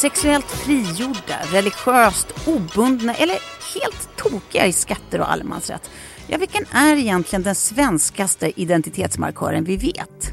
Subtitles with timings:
[0.00, 3.36] Sexuellt frigjorda, religiöst obundna eller
[3.74, 5.90] helt tokiga i skatter och allemansrätt.
[6.26, 10.30] Ja, vilken är egentligen den svenskaste identitetsmarkören vi vet?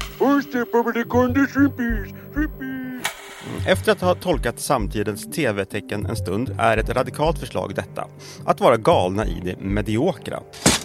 [3.66, 8.08] Efter att ha tolkat samtidens tv-tecken en stund är ett radikalt förslag detta.
[8.44, 10.40] Att vara galna i det mediokra.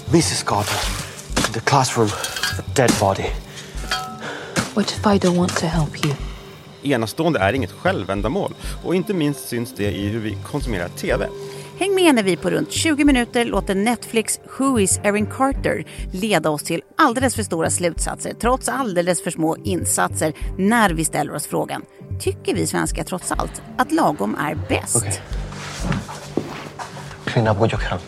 [0.07, 0.43] Mrs.
[0.43, 0.79] Carter,
[1.53, 2.09] the classroom,
[2.59, 3.29] a dead body.
[4.73, 6.30] What if I don't want to help you?
[6.83, 8.53] Enastående är inget självändamål
[8.83, 11.27] och inte minst syns det i hur vi konsumerar tv.
[11.79, 16.49] Häng med när vi på runt 20 minuter låter Netflix Who is Erin Carter leda
[16.49, 21.47] oss till alldeles för stora slutsatser trots alldeles för små insatser när vi ställer oss
[21.47, 21.85] frågan
[22.21, 24.95] Tycker vi svenskar trots allt att lagom är bäst?
[24.95, 25.13] Okay.
[27.25, 27.99] Clean up what you can.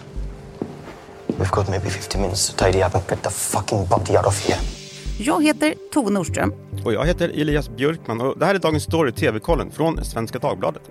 [1.27, 4.47] We've got maybe 50 minutes to tidy up and get the fucking body out of
[4.47, 4.82] here.
[5.25, 6.53] Jag heter Tove Nordström.
[6.85, 10.81] Och jag heter Elias Björkman och det här är Dagens Story TV-kollen från Svenska Dagbladet.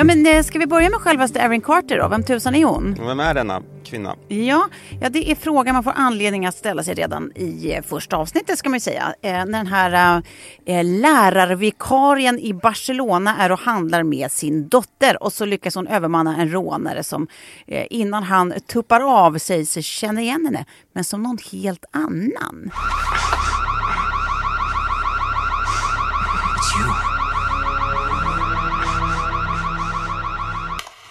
[0.00, 2.08] Ja, men eh, ska vi börja med självaste Erin Carter då?
[2.08, 2.94] Vem tusan är hon?
[2.94, 4.16] Vem är denna kvinna?
[4.28, 4.68] Ja,
[5.00, 8.58] ja, det är frågan man får anledning att ställa sig redan i eh, första avsnittet
[8.58, 9.14] ska man ju säga.
[9.22, 10.22] Eh, när den här
[10.66, 16.36] eh, lärarvikarien i Barcelona är och handlar med sin dotter och så lyckas hon övermanna
[16.36, 17.26] en rånare som
[17.66, 22.70] eh, innan han tuppar av säger sig känna igen henne, men som någon helt annan.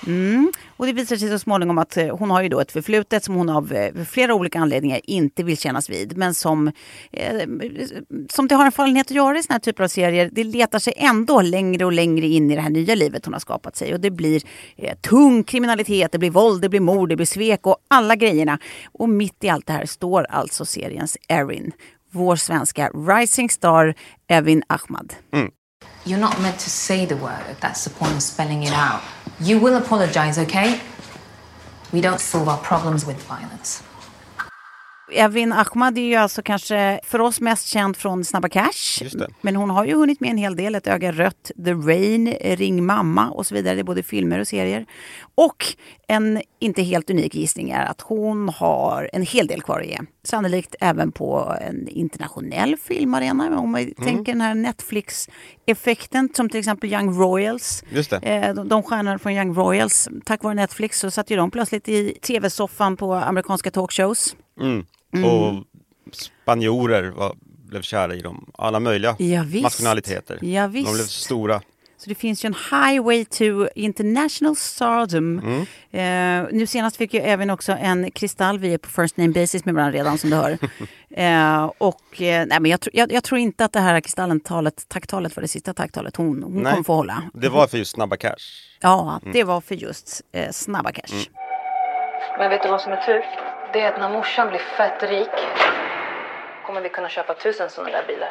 [0.07, 0.51] Mm.
[0.77, 3.35] Och det visar sig så småningom att eh, hon har ju då ett förflutet som
[3.35, 6.17] hon av eh, flera olika anledningar inte vill kännas vid.
[6.17, 6.67] Men som,
[7.11, 7.47] eh,
[8.29, 10.79] som det har en fallenhet att göra i såna här typer av serier, det letar
[10.79, 13.93] sig ändå längre och längre in i det här nya livet hon har skapat sig.
[13.93, 14.41] Och det blir
[14.77, 18.59] eh, tung kriminalitet, det blir våld, det blir mord, det blir svek och alla grejerna.
[18.91, 21.71] Och mitt i allt det här står alltså seriens Erin.
[22.11, 23.95] Vår svenska rising star
[24.27, 25.13] Evin Ahmad.
[25.33, 25.51] Mm.
[26.05, 27.55] You're not meant to say the word.
[27.59, 29.01] That's the point of spelling it out.
[29.41, 30.81] You will apologize, okay?
[31.91, 33.81] We don't solve our problems with violence.
[35.11, 39.03] Evin Ahmad är ju alltså kanske för oss mest känd från Snabba Cash.
[39.41, 40.75] Men hon har ju hunnit med en hel del.
[40.75, 43.75] Ett öga rött, The Rain, Ring mamma och så vidare.
[43.75, 44.85] Det är både filmer och serier.
[45.35, 45.65] Och
[46.07, 49.99] en inte helt unik gissning är att hon har en hel del kvar att ge.
[50.23, 53.59] Sannolikt även på en internationell filmarena.
[53.59, 53.93] Om man Mm.
[53.95, 57.83] tänker den här Netflix-effekten som till exempel Young Royals.
[57.89, 58.17] Just det.
[58.17, 61.89] Eh, de, de stjärnorna från Young Royals, tack vare Netflix så satt ju de plötsligt
[61.89, 64.35] i tv-soffan på amerikanska talkshows.
[64.61, 64.85] Mm.
[65.13, 65.63] Och
[66.43, 67.35] spanjorer var,
[67.67, 68.51] blev kära i dem.
[68.57, 69.63] Alla möjliga Ja, visst.
[69.63, 70.39] nationaliteter.
[70.41, 71.61] Ja, De blev stora.
[71.97, 75.39] Så det finns ju en highway to international stardom.
[75.39, 75.61] Mm.
[75.91, 78.59] Eh, nu senast fick ju även också en kristall.
[78.59, 80.51] Vi är på first name basis med varandra redan som du hör.
[81.09, 84.85] eh, och eh, nej, men jag, tr- jag, jag tror inte att det här kristallen-talet,
[84.87, 86.71] tacktalet var det sista tacktalet hon, hon Nej.
[86.71, 87.23] kommer få hålla.
[87.33, 88.35] Det var för just Snabba Cash.
[88.81, 91.13] Ja, det var för just eh, snabba cash.
[91.13, 91.23] Mm.
[92.39, 93.21] Men vet du vad som är tur?
[93.73, 95.29] Det är att när morsan blir fett rik
[96.65, 98.29] kommer vi kunna köpa tusen sådana där bilar.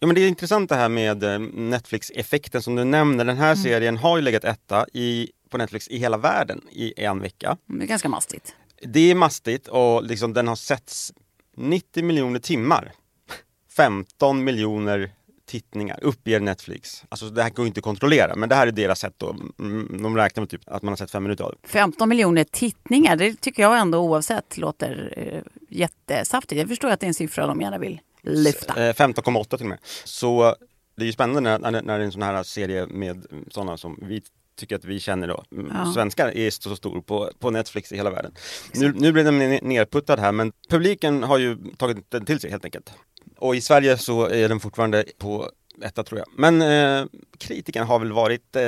[0.00, 3.24] Ja, men det är intressant det här med eh, Netflix-effekten som du nämner.
[3.24, 3.44] Den Mm.
[3.44, 7.56] här serien har ju legat etta i, på Netflix i hela världen i en vecka.
[7.66, 8.54] Det är ganska mastigt.
[8.82, 11.12] Det är mastigt och liksom den har setts
[11.56, 12.92] 90 miljoner timmar.
[13.76, 15.10] 15 miljoner
[15.48, 17.04] tittningar uppger Netflix.
[17.08, 19.36] Alltså det här går inte att kontrollera men det här är deras sätt då.
[19.58, 21.68] Mm, De räknar med typ att man har sett fem minuter av det.
[21.68, 26.58] 15 miljoner tittningar, det tycker jag ändå oavsett låter eh, jättesaftigt.
[26.58, 28.88] Jag förstår att det är en siffra de gärna vill lyfta.
[28.88, 29.78] Eh, 15,8 till och med.
[30.04, 30.54] Så
[30.96, 33.98] det är ju spännande när, när, det är en sån här serie med sådana som
[34.02, 34.22] vi
[34.56, 35.92] tycker att vi känner då, mm, Ja.
[35.94, 38.32] svenskar är så stor på, på Netflix i hela världen.
[38.74, 42.50] Nu, nu blir den ner- nerputtad här men publiken har ju tagit den till sig
[42.50, 42.92] helt enkelt.
[43.38, 45.50] Och i Sverige så är den fortfarande på
[45.82, 46.28] etta tror jag.
[46.36, 47.06] Men eh,
[47.38, 48.62] kritikerna har väl varit, eh,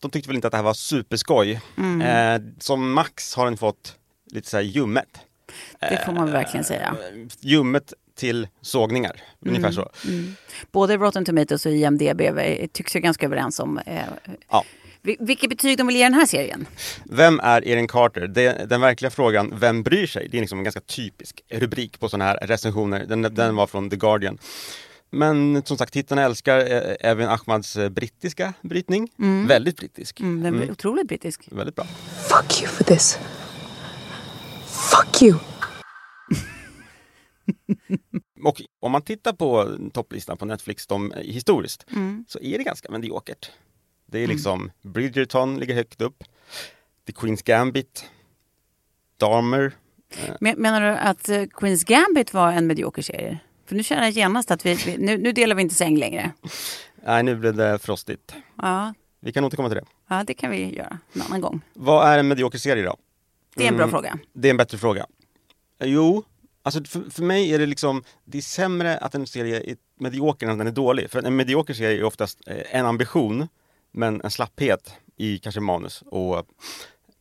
[0.00, 1.60] de tyckte väl inte att det här var superskoj.
[1.78, 2.00] Mm.
[2.00, 3.96] Eh, som max har den fått
[4.30, 5.08] lite så här ljummet.
[5.80, 6.96] Det får man verkligen säga.
[7.40, 9.90] Ljummet till sågningar, ungefär så.
[10.72, 14.02] Både Rotten Tomatoes och IMDB eh, tycks ju ganska överens om eh,
[14.50, 14.64] Ja.
[15.08, 16.66] Vil- vilket betyg de vill ge den här serien.
[17.04, 18.26] Vem är Erin Carter?
[18.26, 20.28] Det, den verkliga frågan, vem bryr sig?
[20.30, 23.04] Det är liksom en ganska typisk rubrik på sådana här recensioner.
[23.06, 24.38] Den, den var från The Guardian.
[25.10, 29.08] Men som sagt, tittarna älskar eh, Evin Ahmads eh, brittiska brytning.
[29.46, 30.20] Väldigt brittisk.
[30.20, 31.42] Mm, den är otroligt brittisk.
[31.50, 31.84] Väldigt bra.
[32.28, 33.18] Fuck you for this.
[34.66, 35.38] Fuck you.
[38.44, 41.86] Och om man tittar på topplistan på Netflix de, historiskt
[42.28, 43.50] så är det ganska mediokert.
[44.10, 46.24] Det är liksom Bridgerton ligger högt upp.
[47.06, 48.04] The Queen's Gambit.
[49.16, 49.72] Dahmer.
[50.40, 53.38] Men, menar du att eh, Queens Gambit var en medioker serie?
[53.66, 56.30] För nu känner jag genast att vi, vi nu, nu delar vi inte säng längre.
[57.04, 58.34] Nej, nu blev det frostigt.
[58.62, 59.84] Ja, Vi kan återkomma till det.
[60.08, 61.60] ja, det kan vi göra en annan gång.
[61.74, 62.96] Vad är en medioker serie då?
[63.56, 63.90] Det är en bra Mm.
[63.90, 64.18] fråga.
[64.32, 65.06] Det är en bättre fråga.
[65.80, 66.24] Eh, Jo,
[66.62, 70.46] alltså för, för mig är det liksom, det är sämre att en serie är medioker
[70.46, 71.10] än att den är dålig.
[71.10, 73.48] För en medioker serie är oftast eh, en ambition,
[73.92, 76.46] men en slapphet i kanske manus och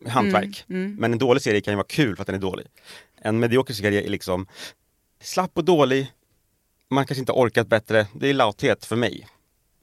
[0.08, 0.64] hantverk.
[0.68, 2.68] Men en dålig serie kan ju vara kul för att den är dålig.
[3.22, 4.48] En medioker serie är liksom
[5.22, 6.12] slapp och dålig,
[6.90, 9.28] man kanske inte orkat bättre, det är lathet för mig.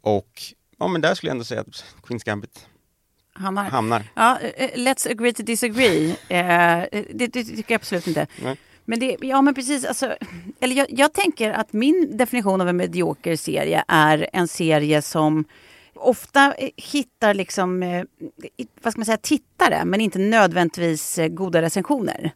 [0.01, 0.43] Och
[0.79, 2.67] ja men där skulle jag ändå säga att Queens Gambit
[3.33, 3.65] Hammar.
[3.65, 4.05] hamnar.
[4.15, 6.11] Ja, eh, let's agree to disagree.
[6.11, 8.27] Eh, det, det tycker jag absolut inte.
[8.43, 8.57] Nej.
[8.85, 10.17] Men det, ja men precis, alltså,
[10.61, 15.45] eller jag, jag tänker att min definition av en medioker serie är en serie som
[15.95, 18.05] ofta eh, hittar liksom, eh,
[18.83, 22.33] vad ska man säga, tittare men inte nödvändigtvis eh, goda recensioner.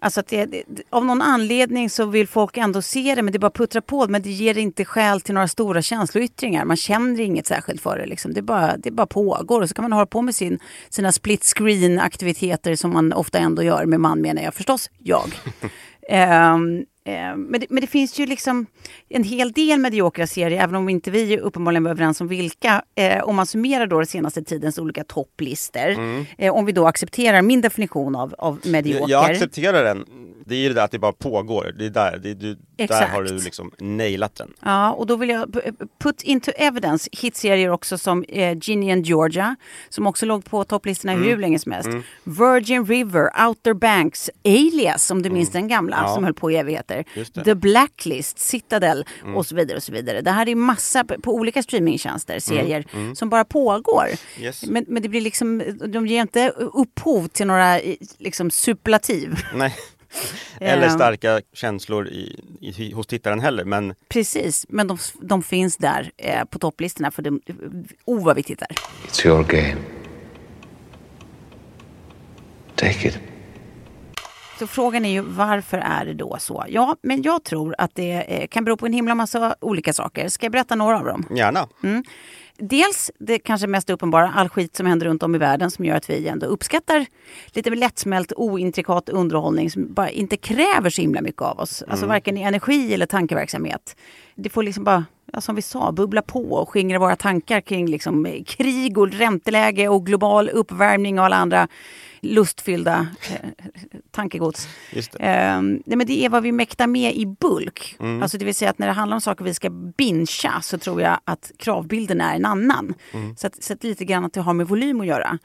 [0.00, 3.38] Alltså att det, det, av någon anledning så vill folk ändå se det men det
[3.38, 6.64] bara puttrar på men det ger inte skäl till några stora känsloyttringar.
[6.64, 8.06] Man känner inget särskilt för det.
[8.06, 8.34] Liksom.
[8.34, 10.58] Det, bara, det bara pågår och så kan man hålla på med sin,
[10.88, 15.30] sina split screen aktiviteter som man ofta ändå gör med man menar jag förstås, jag.
[16.08, 16.84] Ehm,
[17.36, 18.66] men, det, men det finns ju liksom
[19.08, 22.82] en hel del mediokra serier, även om inte vi uppenbarligen var överens om vilka.
[22.94, 25.96] Eh, om man summerar då den senaste tidens olika topplistor.
[26.38, 29.10] Eh, om vi då accepterar min definition av, av medioker.
[29.12, 30.04] Jag, accepterar den.
[30.46, 31.74] Det är ju det där att det bara pågår.
[31.78, 34.52] Det är där, det, du, där har du liksom nailat den.
[34.62, 35.56] Ja, och då vill jag
[36.02, 39.56] put into evidence hitserier också som eh, Ginny and Georgia,
[39.88, 41.28] som också låg på topplistorna Mm.
[41.28, 41.88] hur länge som helst.
[42.24, 46.08] Virgin River, Outer Banks, Alias, om du minns den gamla, Mm.
[46.08, 46.14] Ja.
[46.14, 46.93] som höll på i evigheter.
[47.14, 47.44] Mm.
[47.44, 49.04] The Blacklist, Citadel
[49.36, 49.76] och så vidare.
[49.76, 50.20] och så vidare.
[50.20, 54.04] Det här är massa på, på olika streamingtjänster, serier som bara pågår.
[54.06, 54.16] Mm.
[54.46, 54.66] Yes.
[54.66, 59.34] Men, men det blir liksom, de ger inte upphov till några eh, liksom, superlativ.
[59.54, 59.76] Nej.
[60.60, 60.94] Eller Ehm.
[60.94, 63.64] starka känslor i, i, hos tittaren heller.
[63.64, 67.40] Men Precis, men de, de finns där eh, på topplistorna för de,
[68.04, 68.76] oh vad viktigt det är.
[69.08, 69.76] It's your game.
[72.76, 73.18] Take it.
[74.58, 76.64] Så frågan är ju varför är det då så?
[76.68, 80.28] Ja, men jag tror att det eh, kan bero på en himla massa olika saker.
[80.28, 81.26] Ska jag berätta några av dem?
[81.30, 81.68] gärna.
[82.58, 85.96] Dels det kanske mest uppenbara, all skit som händer runt om i världen som gör
[85.96, 87.06] att vi ändå uppskattar
[87.46, 91.82] lite lättsmält, ointrikat underhållning som bara inte kräver så himla mycket av oss.
[91.88, 93.96] Alltså varken i energi eller tankeverksamhet.
[94.34, 97.86] Det får liksom bara, ja, som vi sa, bubbla på och skingra våra tankar kring
[97.86, 101.68] liksom, eh, krig och ränteläge och global uppvärmning och alla andra
[102.20, 103.48] lustfyllda eh,
[104.10, 104.68] tankegods.
[104.92, 105.16] Det.
[105.20, 107.96] Ehm, nej, men det är vad vi mäktar med i bulk.
[108.22, 111.02] Alltså det vill säga att när det handlar om saker vi ska bingea så tror
[111.02, 112.94] jag att kravbilden är en annan.
[113.36, 115.38] Så, att, så att lite grann att det har med volym att göra.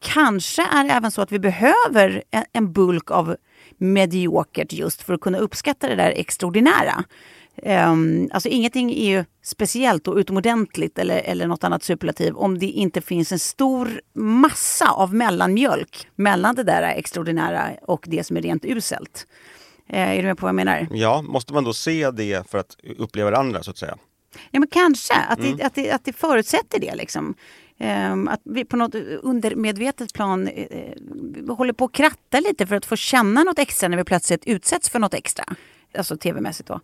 [0.00, 3.36] Kanske är det även så att vi behöver en, en bulk av
[3.78, 7.04] mediokert just för att kunna uppskatta det där extraordinära.
[7.62, 12.66] Um, alltså ingenting är ju speciellt och utomordentligt eller, eller något annat superlativ om det
[12.66, 18.42] inte finns en stor massa av mellanmjölk mellan det där extraordinära och det som är
[18.42, 19.26] rent uselt.
[19.88, 20.88] Eh, är du med på vad jag menar?
[20.90, 23.96] Ja, måste man då se det för att uppleva det andra så att säga?
[24.50, 27.34] Ja men kanske, att, det, att, det, att det förutsätter det liksom.
[27.78, 32.86] Ehm, att vi på något undermedvetet plan eh, håller på att kratta lite för att
[32.86, 35.44] få känna något extra när vi plötsligt utsätts för något extra.
[35.98, 36.80] Alltså tv-mässigt då.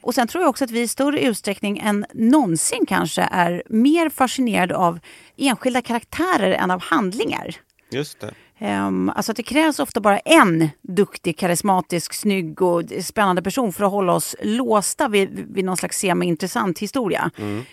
[0.00, 4.10] Och sen tror jag också att vi i större utsträckning än någonsin kanske är mer
[4.10, 5.00] fascinerade av
[5.36, 7.56] enskilda karaktärer än av handlingar.
[7.90, 8.34] Just det.
[8.60, 13.84] Um, alltså att det krävs ofta bara en duktig, karismatisk, snygg och spännande person för
[13.84, 17.30] att hålla oss låsta vid, vid någon slags semi-intressant historia.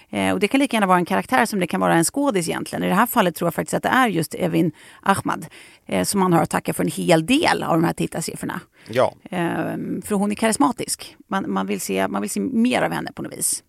[0.09, 2.50] Eh, och det kan lika gärna vara en karaktär som det kan vara en skådis
[2.50, 2.83] egentligen.
[2.83, 4.71] I det här fallet tror jag faktiskt att det är just Evin
[5.01, 5.45] Ahmad
[5.85, 8.59] eh, som man har att tacka för en hel del av de här tittarsiffrorna.
[8.89, 11.15] Ja, Ehm, för hon är karismatisk.
[11.29, 13.63] Man, man, vill se, man vill se mer av henne på något vis.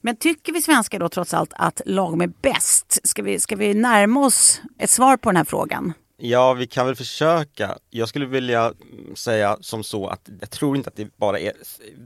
[0.00, 3.00] Men tycker vi svenskar då trots allt att lagom är bäst?
[3.04, 5.92] Ska vi, ska vi närma oss ett svar på den här frågan?
[6.16, 7.78] Ja, vi kan väl försöka.
[7.90, 11.52] Jag skulle vilja mm, säga som så att jag tror inte att det bara är,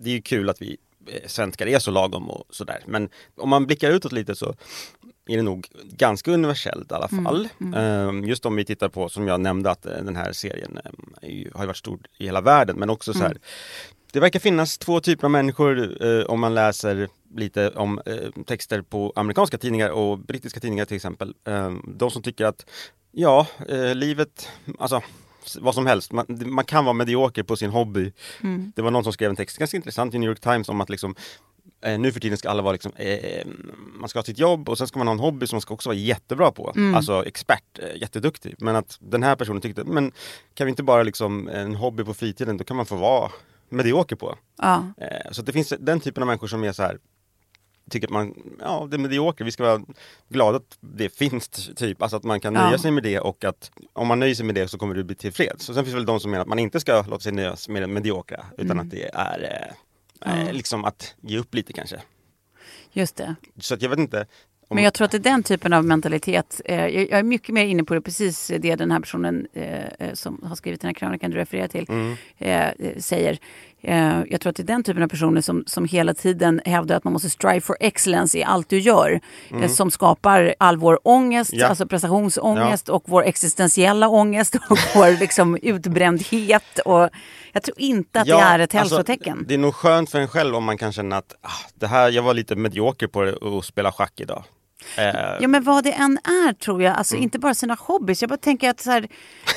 [0.02, 2.82] det är ju kul att vi eh, svenskar är så lagom och sådär.
[2.86, 4.54] Men om man blickar utåt lite så
[5.26, 7.48] är det nog ganska universellt i alla fall.
[7.76, 11.14] Ehm, Just om vi tittar på, som jag nämnde, att eh, den här serien ehm,
[11.54, 13.38] har ju varit stor i hela världen, men också så här
[14.14, 18.82] det verkar finnas två typer av människor eh, om man läser lite om eh, texter
[18.82, 21.34] på amerikanska tidningar och brittiska tidningar till exempel.
[21.44, 22.66] Eh, de som tycker att
[23.12, 25.02] ja, eh, livet, alltså
[25.60, 28.12] vad som helst, man, man kan vara medioker på sin hobby.
[28.74, 30.90] Det var någon som skrev en text, ganska intressant i New York Times om att
[30.90, 31.14] liksom
[31.84, 33.46] Eh, nu för tiden ska alla vara liksom, eh,
[33.94, 35.74] man ska ha sitt jobb och sen ska man ha en hobby som man ska
[35.74, 36.72] också vara jättebra på.
[36.94, 38.54] Alltså expert, eh, jätteduktig.
[38.58, 40.12] Men att den här personen tyckte, men
[40.54, 43.30] kan vi inte bara liksom en hobby på fritiden, då kan man få vara
[43.68, 44.38] medioker på.
[44.58, 44.86] Ja.
[45.00, 46.98] Eh, så det finns den typen av människor som är så här
[47.90, 49.82] tycker att man, ja det är medioker, vi ska vara
[50.28, 52.78] glada att det finns typ, alltså att man kan nöja Ja.
[52.78, 55.14] sig med det och att om man nöjer sig med det så kommer du bli
[55.16, 55.68] tillfreds.
[55.68, 57.68] Och sen finns det väl de som menar att man inte ska låta sig nöjas
[57.68, 58.78] med det mediokra utan Mm.
[58.86, 59.72] att det är
[60.26, 62.02] eh, eh, liksom att ge upp lite kanske.
[62.92, 63.34] Just det.
[63.60, 64.26] Så jag vet inte.
[64.70, 66.60] Men jag tror att det är den typen av mentalitet.
[66.64, 69.84] Eh, jag, jag är mycket mer inne på det, precis det den här personen eh,
[69.98, 72.16] eh, som har skrivit den här krönikan du refererar till Mm.
[72.38, 73.38] eh, eh, säger.
[73.84, 76.96] Eh, jag tror att det är den typen av personer som, som hela tiden hävdar
[76.96, 79.20] att man måste strive for excellence i allt du gör.
[79.62, 81.60] Eh, som skapar all vår ångest, Mm.
[81.62, 81.68] Ja.
[81.68, 86.78] alltså prestationsångest och vår existentiella ångest och vår liksom, utbrändhet.
[86.84, 87.08] Och
[87.52, 89.44] jag tror inte att det är ett alltså, hälsotecken.
[89.48, 92.10] det är nog skönt för en själv om man kan känna att ah, det här,
[92.10, 93.22] jag var lite medioker på
[93.58, 94.44] att spela schack idag.
[94.96, 95.04] Eh,
[95.40, 98.22] Ja men vad det än är tror jag, alltså inte bara sina hobbys.
[98.22, 99.08] Jag bara tänker att så här,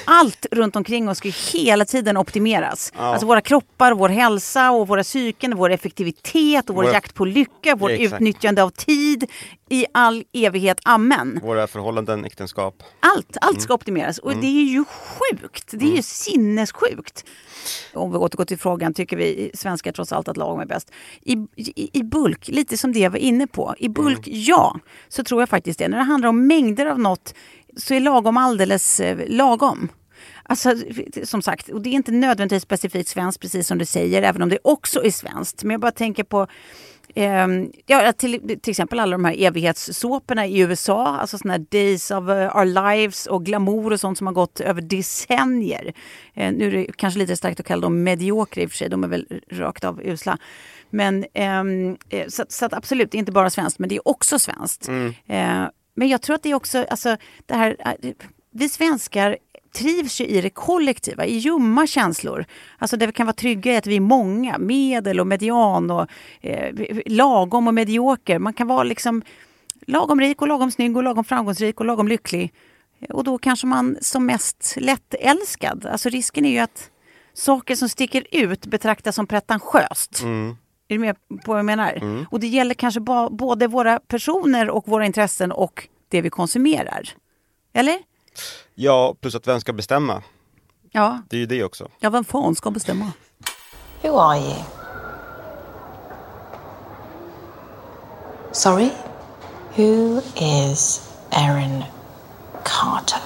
[0.05, 2.91] allt runt omkring oss ska ju hela tiden optimeras.
[2.96, 7.25] Alltså våra kroppar, vår hälsa och våra psyken, vår effektivitet och vår Våra- jakt på
[7.25, 8.13] lycka, vårt Exakt.
[8.13, 9.25] utnyttjande av tid
[9.70, 10.80] i all evighet.
[10.84, 11.40] Amen.
[11.44, 12.84] Våra förhållanden, äktenskap.
[13.00, 15.72] Allt, allt ska optimeras och det är ju sjukt.
[15.72, 17.26] Det är ju sinnessjukt.
[17.94, 20.92] Om vi återgår till frågan, tycker vi svenskar trots allt att lagom är bäst?
[21.22, 23.76] I, i, I bulk, lite som det jag var inne på.
[23.78, 25.88] I bulk, ja, så tror jag faktiskt det.
[25.88, 27.34] När det handlar om mängder av något
[27.78, 29.90] så är lagom alldeles eh, lagom.
[30.44, 30.76] Alltså,
[31.24, 34.50] som sagt, och det är inte nödvändigtvis specifikt svenskt, precis som du säger, även om
[34.50, 35.64] det också är svenskt.
[35.64, 36.48] Men jag bara tänker på
[37.86, 42.30] ja, till, till exempel alla de här evighetssåporna i USA, alltså såna här Days of
[42.30, 45.94] eh, Our Lives och glamour och sånt som har gått över decennier.
[46.34, 48.90] Eh, nu är det kanske lite starkt att kalla dem mediokra i och för sig,
[48.90, 50.38] de är väl rakt av usla.
[50.90, 54.08] Men ehm, eh, så, så att absolut, det är inte bara svenskt, men det är
[54.08, 54.90] också svenskt.
[55.26, 57.78] Eh, men jag tror att det är också, alltså det här,
[58.52, 59.38] vi svenskar
[59.77, 62.46] trivs ju i det kollektiva, i ljumma känslor.
[62.77, 66.07] Alltså där vi kan vara trygga i att vi är många, medel och median och
[66.41, 68.39] eh, lagom och medioker.
[68.39, 69.22] Man kan vara liksom
[69.88, 72.53] lagom rik och lagom snygg och lagom framgångsrik och lagom lycklig.
[73.10, 75.86] Och då kanske man som mest lättälskad.
[75.86, 76.89] Alltså risken är ju att
[77.34, 80.24] saker som sticker ut betraktas som pretentiöst.
[80.88, 81.15] Är du med
[81.46, 82.25] på vad jag menar?
[82.31, 83.00] Och det gäller kanske
[83.31, 87.10] både våra personer och våra intressen och det vi konsumerar.
[87.74, 87.98] Eller?
[88.75, 90.24] Ja, plus att vem ska bestämma?
[90.91, 91.89] Ja, Det är ju det också.
[92.00, 93.12] ja vem fan ska bestämma?
[94.01, 94.56] Who are you?
[98.51, 98.89] Sorry?
[99.75, 101.84] Who is Erin
[102.65, 103.20] Carter?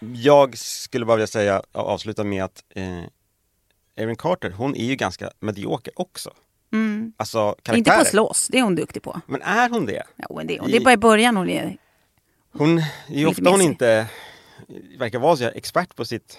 [0.00, 3.02] Jag skulle bara vilja säga, avsluta med att eh,
[3.96, 6.30] Erin Carter, hon är ju ganska medioker också.
[7.16, 7.76] Alltså karaktärer.
[7.78, 9.20] Inte på att slåss, det är hon duktig på.
[9.26, 10.02] Men är hon det?
[10.16, 10.70] Ja, men det, är hon.
[10.70, 11.76] det är bara i början hon är...
[12.52, 14.06] Hon är ju Lite ofta hon inte
[14.98, 16.38] verkar vara så expert på sitt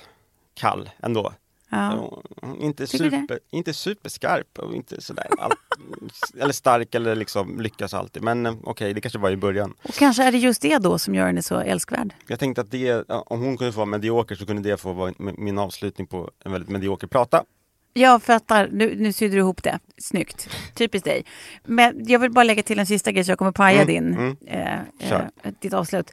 [0.54, 1.34] kall ändå.
[1.72, 2.22] Ja.
[2.42, 3.20] Hon är inte, Tycker det?
[3.22, 5.52] super, inte superskarp och inte sådär all,
[6.42, 8.24] eller stark eller liksom lyckas alltid.
[8.24, 9.74] Men eh, okej, det kanske var i början.
[9.84, 12.14] Och kanske är det just det då som gör henne så älskvärd.
[12.28, 15.14] Jag tänkte att det, om hon kunde få vara medioker så kunde det få vara
[15.18, 17.44] min- min avslutning på en väldigt medioker prata.
[17.94, 19.80] Jag fattar, nu, nu sydde du ihop det.
[19.98, 20.50] Snyggt.
[20.76, 21.26] Typiskt dig.
[21.66, 24.14] Men jag vill bara lägga till en sista grej så jag kommer paja Mm, din,
[24.14, 24.38] mm.
[24.48, 25.22] eh, eh,
[25.60, 26.12] ditt avslut.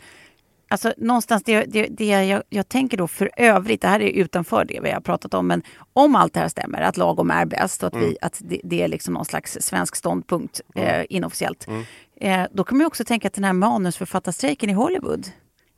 [0.69, 4.65] Alltså någonstans det, det, det jag, jag tänker då för övrigt, det här är utanför
[4.65, 7.83] det vi har pratat om, men om allt det här stämmer, att lagom är bäst
[7.83, 8.07] och att, Mm.
[8.09, 11.67] vi, att det, det är liksom någon slags svensk ståndpunkt eh, inofficiellt.
[11.67, 11.85] Mm.
[12.21, 15.27] Eh, då kan man också tänka att den här manusförfattarstrejken i Hollywood,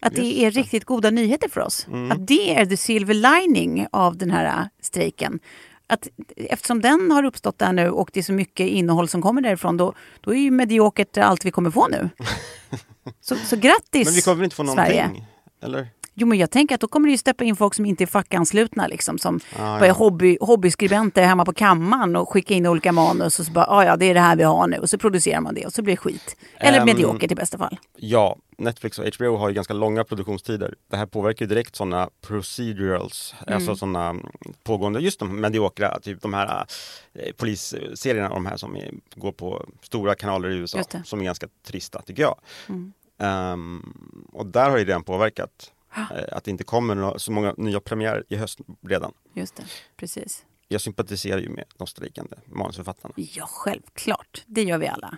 [0.01, 1.87] att det är riktigt goda nyheter för oss.
[1.87, 2.13] Mm.
[2.13, 5.39] Att det är the silver lining av den här äh, strejken.
[5.91, 9.41] Att eftersom den har uppstått där nu och det är så mycket innehåll som kommer
[9.41, 12.11] därifrån, då, då är ju mediokert allt vi kommer få nu.
[13.21, 15.03] Så, så grattis Men vi kommer väl inte få Sverige.
[15.03, 15.27] någonting?
[15.63, 15.89] Eller?
[16.21, 18.07] Jo men jag tänker att då kommer det ju steppa in folk som inte är
[18.07, 19.19] fackanslutna liksom.
[19.19, 19.93] Som Ah, ja.
[19.93, 23.97] hobby, hobbyskribenter hemma på kammaren och skickar in olika manus och så bara, ah, ja
[23.97, 24.77] det är det här vi har nu.
[24.77, 26.37] Och så producerar man det och så blir det skit.
[26.57, 27.79] Eller Ehm, mediokert i bästa fall.
[27.97, 30.75] Ja, Netflix och HBO har ju ganska långa produktionstider.
[30.91, 33.55] Det här påverkar ju direkt sådana procedurals, Mm.
[33.55, 34.15] alltså sådana
[34.65, 36.67] pågående, just de mediokra, typ de här
[37.15, 41.47] eh, polisserierna, de här som är, går på stora kanaler i USA, som är ganska
[41.67, 42.39] trista tycker jag.
[42.69, 42.93] Mm.
[43.21, 43.93] Ehm,
[44.33, 45.73] och där har ju redan påverkat
[46.33, 49.13] att det inte kommer så många nya premiärer i höst redan.
[49.35, 49.63] Just det,
[49.97, 50.45] precis.
[50.69, 53.15] Jag sympatiserar ju med de strejkande manusförfattarna.
[53.17, 54.43] Ja, självklart.
[54.47, 55.17] Det gör vi alla.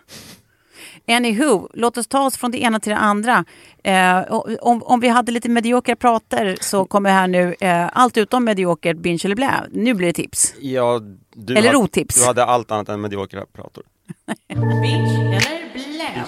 [1.08, 3.44] Anywho, låt oss ta oss från det ena till det andra.
[3.84, 8.44] Eh, om, om vi hade lite mediokra prater så kommer här nu eh, allt utom
[8.44, 9.64] mediokert binge eller blä.
[9.72, 10.54] Nu blir det tips.
[10.60, 11.00] Ja,
[11.34, 12.20] du Eller hade- otips.
[12.20, 13.84] Du hade allt annat än mediokra prator.
[14.82, 15.30] Binge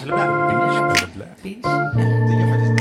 [0.02, 2.72] eller blä?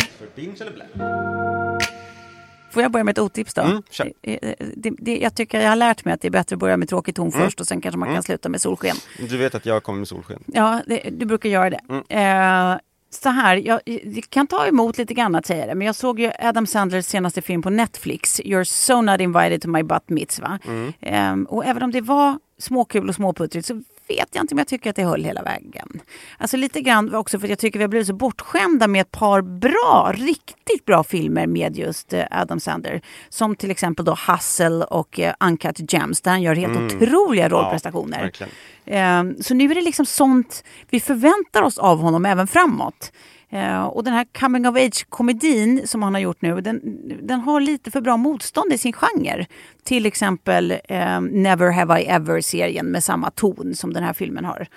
[2.72, 3.62] Får jag börja med ett otips då?
[3.62, 4.12] Mm, kör.
[4.22, 6.60] Eh, eh, det, det, jag tycker jag har lärt mig att det är bättre att
[6.60, 8.96] börja med tråkig ton först och sen kanske man kan sluta med solsken.
[9.30, 10.44] Du vet att jag kommer med solsken.
[10.46, 11.80] Ja, det, du brukar göra det.
[12.16, 12.78] Eh,
[13.10, 16.20] så här, jag, jag kan ta emot lite grann att säga det, men jag såg
[16.20, 20.56] ju Adam Sandlers senaste film på Netflix, You're so not invited to my bat mitzvah.
[21.00, 23.82] Eh, och även om det var småkul och småputtrigt så
[24.16, 26.02] vet jag inte om jag tycker att det höll hela vägen.
[26.38, 29.12] Alltså lite grann också för att jag tycker vi har blivit så bortskämda med ett
[29.12, 33.02] par bra, riktigt bra filmer med just eh, Adam Sandler.
[33.30, 38.22] Som till exempel då Hustle och eh, Uncut Gems där han gör helt otroliga rollprestationer.
[38.22, 38.52] verkligen.
[38.86, 43.12] Eh, Så nu är det liksom sånt vi förväntar oss av honom även framåt.
[43.54, 46.82] Eh, Och den här coming of age-komedin som han har gjort nu, den,
[47.28, 49.46] den har lite för bra motstånd i sin genre.
[49.84, 54.68] Till exempel eh, Never Have I Ever-serien med samma ton som den här filmen har.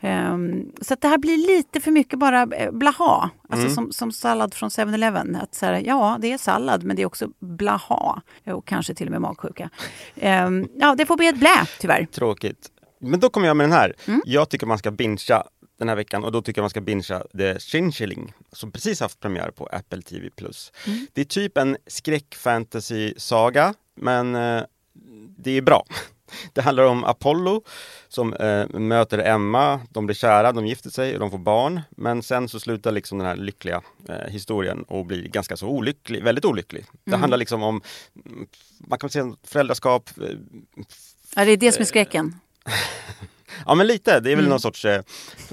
[0.00, 0.38] Eh,
[0.80, 3.30] Så det här blir lite för mycket bara eh, blaha.
[3.48, 5.36] Alltså som, som sallad från 7-Eleven.
[5.36, 8.22] Att så här, ja, det är sallad men det är också blaha.
[8.46, 9.70] Och kanske till och med magsjuka.
[10.16, 12.06] Eh, Ja, det får bli ett blä tyvärr.
[12.12, 12.70] Tråkigt.
[13.00, 13.92] Men då kommer jag med den här.
[14.06, 14.22] Mm.
[14.26, 15.42] Jag tycker man ska bingea
[15.78, 19.20] den här veckan och då tycker jag man ska bingea The Chinchilling som precis haft
[19.20, 20.30] premiär på Apple TV+.
[20.86, 21.06] Mm.
[21.12, 24.62] Det är typ en skräck-fantasy-saga men eh,
[25.36, 25.84] det är bra.
[26.52, 27.62] Det handlar om Apollo
[28.08, 31.80] som eh, möter Emma, de blir kära, de gifter sig och de får barn.
[31.90, 36.22] Men sen så slutar liksom den här lyckliga eh, historien och blir ganska så olycklig,
[36.22, 36.84] väldigt olycklig.
[37.04, 37.82] Det handlar liksom om,
[38.26, 38.46] mm,
[38.78, 40.36] man kan säga föräldraskap, eh,
[41.36, 42.40] Ja, det är det som är skräcken.
[43.66, 44.50] Ja men lite, det är väl Mm.
[44.50, 45.02] någon sorts eh,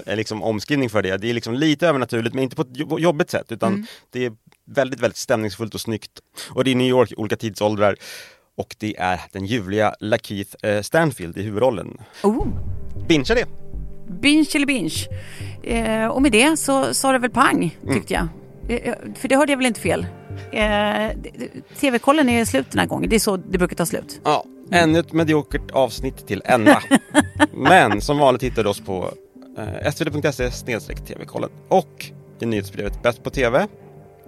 [0.06, 1.18] liksom omskrivning för det.
[1.18, 3.86] Det är liksom lite övernaturligt men inte på ett jo- jobbigt sätt utan Mm.
[4.10, 4.32] det är
[4.66, 6.12] väldigt, väldigt stämningsfullt och snyggt.
[6.50, 7.96] Och det är New York, olika tidsåldrar.
[8.58, 11.98] Och det är den ljuvliga Lakeith eh, Stanfield i huvudrollen.
[12.24, 12.48] Oh.
[13.08, 13.46] Bingea det!
[14.22, 15.08] Binge eller binge.
[15.64, 18.28] Eh, och med det så sa det väl pang, tyckte jag.
[18.70, 20.06] Eh, för det hörde jag väl inte fel.
[20.52, 21.18] Eh,
[21.80, 23.10] TV-kollen är slut den här gången.
[23.10, 24.22] Det är så det brukar ta slut.
[24.24, 26.84] Ja, ännu ett mediokert avsnitt till ända.
[27.54, 29.14] men som vanligt hittar du oss på
[29.58, 30.50] eh, svd.se
[30.96, 33.68] tv-kollen och i nyhetsbrevet Bäst på TV.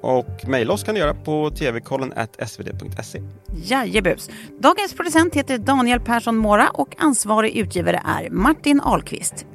[0.01, 2.13] Och mejla oss kan du göra på tvkollen
[2.45, 3.21] svd.se.
[3.63, 4.29] Jajebus.
[4.60, 9.45] Dagens producent heter Daniel Persson Mora och ansvarig utgivare är Martin Ahlqvist.